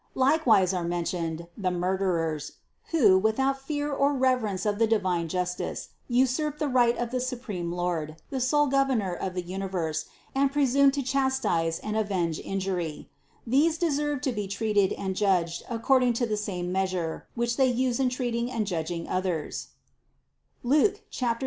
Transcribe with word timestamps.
Likewise 0.17 0.73
are 0.73 0.83
mentioned 0.83 1.45
"the 1.55 1.69
murderers," 1.69 2.53
who, 2.89 3.19
without 3.19 3.61
fear 3.61 3.93
or 3.93 4.15
reverence 4.15 4.63
for 4.63 4.71
the 4.71 4.87
divine 4.87 5.27
justice, 5.27 5.89
usurp 6.07 6.57
the 6.57 6.67
right 6.67 6.97
of 6.97 7.11
the 7.11 7.19
supreme 7.19 7.71
Lord, 7.71 8.15
the 8.31 8.39
sole 8.39 8.65
Governor 8.65 9.13
of 9.13 9.35
the 9.35 9.43
universe, 9.43 10.05
and 10.33 10.51
presume 10.51 10.89
to 10.89 11.03
chastise 11.03 11.77
and 11.77 11.95
avenge 11.95 12.39
injury; 12.39 13.11
these 13.45 13.77
deserve 13.77 14.21
to 14.21 14.31
be 14.31 14.47
treated 14.47 14.91
and 14.93 15.15
judged 15.15 15.61
according 15.69 16.13
to 16.13 16.25
the 16.25 16.35
same 16.35 16.71
measure, 16.71 17.27
which 17.35 17.57
they 17.57 17.67
use 17.67 17.99
in 17.99 18.09
treating 18.09 18.49
and 18.49 18.65
judging 18.65 19.07
others 19.07 19.67
(Luke 20.63 21.01
6, 21.11 21.19
38). 21.19 21.37